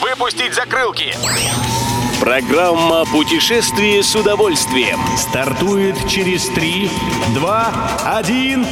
Выпустить 0.00 0.54
закрылки! 0.54 1.14
Программа 2.20 3.04
«Путешествие 3.04 4.02
с 4.02 4.14
удовольствием». 4.14 4.98
Стартует 5.16 5.96
через 6.08 6.46
3, 6.48 6.90
2, 7.34 7.90
1... 8.18 8.66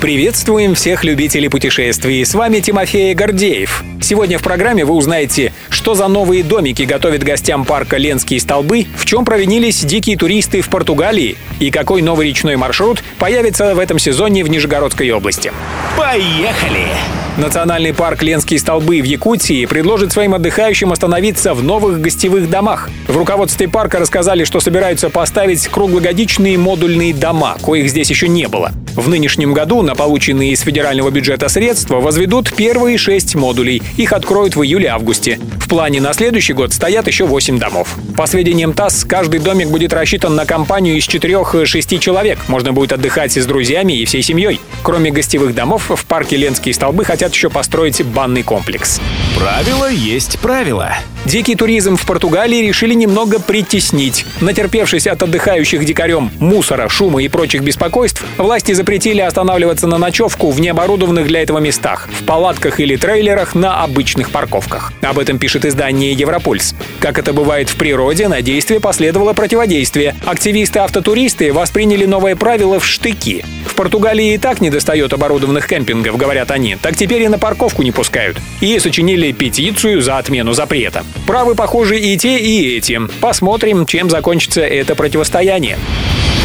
Приветствуем 0.00 0.74
всех 0.74 1.04
любителей 1.04 1.48
путешествий. 1.48 2.24
С 2.24 2.34
вами 2.34 2.60
Тимофей 2.60 3.14
Гордеев. 3.14 3.82
Сегодня 4.02 4.38
в 4.38 4.42
программе 4.42 4.84
вы 4.84 4.94
узнаете, 4.94 5.52
что 5.70 5.94
за 5.94 6.06
новые 6.06 6.42
домики 6.42 6.82
готовят 6.82 7.24
гостям 7.24 7.64
парка 7.64 7.96
Ленские 7.96 8.40
столбы, 8.40 8.86
в 8.96 9.04
чем 9.04 9.24
провинились 9.24 9.84
дикие 9.84 10.18
туристы 10.18 10.60
в 10.60 10.68
Португалии 10.68 11.36
и 11.60 11.70
какой 11.70 12.02
новый 12.02 12.28
речной 12.28 12.56
маршрут 12.56 13.02
появится 13.18 13.74
в 13.74 13.78
этом 13.78 13.98
сезоне 13.98 14.44
в 14.44 14.48
Нижегородской 14.48 15.10
области. 15.10 15.52
Поехали! 15.96 16.88
Национальный 17.36 17.92
парк 17.92 18.22
Ленские 18.22 18.58
столбы 18.58 19.02
в 19.02 19.04
Якутии 19.04 19.66
предложит 19.66 20.10
своим 20.10 20.34
отдыхающим 20.34 20.90
остановиться 20.90 21.52
в 21.52 21.62
новых 21.62 22.00
гостевых 22.00 22.48
домах. 22.48 22.88
В 23.06 23.16
руководстве 23.16 23.68
парка 23.68 23.98
рассказали, 23.98 24.44
что 24.44 24.58
собираются 24.60 25.10
поставить 25.10 25.68
круглогодичные 25.68 26.56
модульные 26.56 27.12
дома, 27.12 27.56
коих 27.62 27.90
здесь 27.90 28.08
еще 28.08 28.28
не 28.28 28.48
было. 28.48 28.72
В 28.96 29.08
нынешнем 29.10 29.52
году 29.52 29.82
на 29.82 29.94
полученные 29.94 30.52
из 30.52 30.60
федерального 30.60 31.10
бюджета 31.10 31.50
средства 31.50 32.00
возведут 32.00 32.52
первые 32.54 32.96
шесть 32.96 33.34
модулей. 33.34 33.82
Их 33.98 34.14
откроют 34.14 34.56
в 34.56 34.62
июле-августе. 34.62 35.38
В 35.60 35.68
плане 35.68 36.00
на 36.00 36.14
следующий 36.14 36.54
год 36.54 36.72
стоят 36.72 37.06
еще 37.06 37.26
восемь 37.26 37.58
домов. 37.58 37.94
По 38.16 38.26
сведениям 38.26 38.72
ТАСС, 38.72 39.04
каждый 39.04 39.40
домик 39.40 39.68
будет 39.68 39.92
рассчитан 39.92 40.34
на 40.34 40.46
компанию 40.46 40.96
из 40.96 41.04
четырех-шести 41.04 42.00
человек. 42.00 42.38
Можно 42.48 42.72
будет 42.72 42.92
отдыхать 42.92 43.36
с 43.36 43.44
друзьями, 43.44 43.92
и 43.92 44.06
всей 44.06 44.22
семьей. 44.22 44.60
Кроме 44.82 45.10
гостевых 45.10 45.54
домов, 45.54 45.90
в 45.94 46.06
парке 46.06 46.36
Ленские 46.36 46.72
столбы 46.72 47.04
хотят 47.04 47.34
еще 47.34 47.50
построить 47.50 48.02
банный 48.02 48.42
комплекс. 48.42 49.00
Правило 49.36 49.90
есть 49.90 50.38
правило. 50.38 50.96
Дикий 51.26 51.56
туризм 51.56 51.96
в 51.96 52.06
Португалии 52.06 52.68
решили 52.68 52.94
немного 52.94 53.40
притеснить. 53.40 54.24
Натерпевшись 54.40 55.08
от 55.08 55.24
отдыхающих 55.24 55.84
дикарем 55.84 56.30
мусора, 56.38 56.88
шума 56.88 57.20
и 57.20 57.26
прочих 57.26 57.62
беспокойств, 57.62 58.24
власти 58.38 58.70
запретили 58.70 59.20
останавливаться 59.20 59.88
на 59.88 59.98
ночевку 59.98 60.52
в 60.52 60.60
необорудованных 60.60 61.26
для 61.26 61.42
этого 61.42 61.58
местах, 61.58 62.08
в 62.12 62.24
палатках 62.24 62.78
или 62.78 62.94
трейлерах 62.94 63.56
на 63.56 63.82
обычных 63.82 64.30
парковках. 64.30 64.92
Об 65.02 65.18
этом 65.18 65.40
пишет 65.40 65.64
издание 65.64 66.12
«Европульс». 66.12 66.76
Как 67.00 67.18
это 67.18 67.32
бывает 67.32 67.70
в 67.70 67.74
природе, 67.74 68.28
на 68.28 68.40
действие 68.40 68.78
последовало 68.78 69.32
противодействие. 69.32 70.14
Активисты-автотуристы 70.24 71.52
восприняли 71.52 72.04
новое 72.04 72.36
правило 72.36 72.78
в 72.78 72.86
штыки. 72.86 73.44
Португалии 73.76 74.34
и 74.34 74.38
так 74.38 74.60
не 74.60 74.70
достает 74.70 75.12
оборудованных 75.12 75.68
кемпингов, 75.68 76.16
говорят 76.16 76.50
они, 76.50 76.76
так 76.76 76.96
теперь 76.96 77.22
и 77.22 77.28
на 77.28 77.38
парковку 77.38 77.82
не 77.82 77.92
пускают. 77.92 78.38
И 78.60 78.78
сочинили 78.78 79.32
петицию 79.32 80.02
за 80.02 80.18
отмену 80.18 80.52
запрета. 80.52 81.04
Правы, 81.26 81.54
похоже, 81.54 82.00
и 82.00 82.16
те, 82.16 82.38
и 82.38 82.76
эти. 82.76 83.00
Посмотрим, 83.20 83.86
чем 83.86 84.10
закончится 84.10 84.62
это 84.62 84.94
противостояние. 84.94 85.78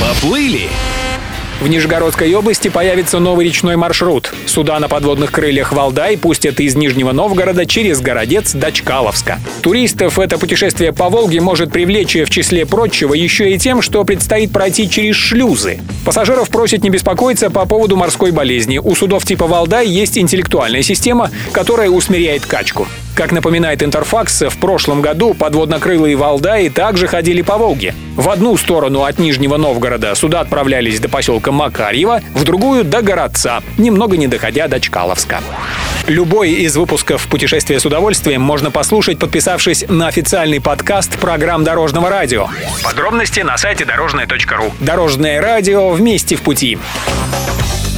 Поплыли! 0.00 0.68
В 1.60 1.66
Нижегородской 1.66 2.32
области 2.34 2.68
появится 2.68 3.18
новый 3.18 3.46
речной 3.46 3.74
маршрут. 3.74 4.32
Суда 4.46 4.78
на 4.78 4.86
подводных 4.88 5.32
крыльях 5.32 5.72
Валдай 5.72 6.16
пустят 6.16 6.60
из 6.60 6.76
Нижнего 6.76 7.10
Новгорода 7.10 7.66
через 7.66 8.00
Городец 8.00 8.52
до 8.52 8.70
Чкаловска. 8.70 9.40
Туристов 9.60 10.20
это 10.20 10.38
путешествие 10.38 10.92
по 10.92 11.08
Волге 11.08 11.40
может 11.40 11.72
привлечь 11.72 12.14
в 12.14 12.30
числе 12.30 12.64
прочего 12.64 13.12
еще 13.12 13.50
и 13.50 13.58
тем, 13.58 13.82
что 13.82 14.04
предстоит 14.04 14.52
пройти 14.52 14.88
через 14.88 15.16
шлюзы. 15.16 15.80
Пассажиров 16.04 16.48
просят 16.48 16.84
не 16.84 16.90
беспокоиться 16.90 17.50
по 17.50 17.66
поводу 17.66 17.96
морской 17.96 18.30
болезни. 18.30 18.78
У 18.78 18.94
судов 18.94 19.24
типа 19.24 19.48
Валдай 19.48 19.88
есть 19.88 20.16
интеллектуальная 20.16 20.82
система, 20.82 21.32
которая 21.50 21.90
усмиряет 21.90 22.46
качку. 22.46 22.86
Как 23.18 23.32
напоминает 23.32 23.82
Интерфакс, 23.82 24.42
в 24.42 24.58
прошлом 24.58 25.02
году 25.02 25.34
подводнокрылые 25.34 26.14
Валдаи 26.14 26.68
также 26.68 27.08
ходили 27.08 27.42
по 27.42 27.58
Волге. 27.58 27.92
В 28.14 28.30
одну 28.30 28.56
сторону 28.56 29.02
от 29.02 29.18
Нижнего 29.18 29.56
Новгорода 29.56 30.14
суда 30.14 30.38
отправлялись 30.38 31.00
до 31.00 31.08
поселка 31.08 31.50
Макарьево, 31.50 32.20
в 32.32 32.44
другую— 32.44 32.84
до 32.84 33.02
Городца, 33.02 33.60
немного 33.76 34.16
не 34.16 34.28
доходя 34.28 34.68
до 34.68 34.78
Чкаловска. 34.78 35.40
Любой 36.06 36.52
из 36.52 36.76
выпусков 36.76 37.26
«Путешествие 37.26 37.80
с 37.80 37.86
удовольствием» 37.86 38.40
можно 38.40 38.70
послушать, 38.70 39.18
подписавшись 39.18 39.84
на 39.88 40.06
официальный 40.06 40.60
подкаст 40.60 41.18
программ 41.18 41.64
Дорожного 41.64 42.10
радио. 42.10 42.46
Подробности 42.84 43.40
на 43.40 43.58
сайте 43.58 43.84
дорожное.ру. 43.84 44.72
Дорожное 44.78 45.40
радио 45.40 45.90
вместе 45.90 46.36
в 46.36 46.42
пути. 46.42 46.78